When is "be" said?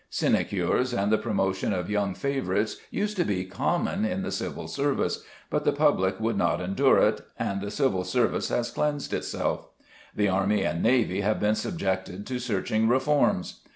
3.23-3.45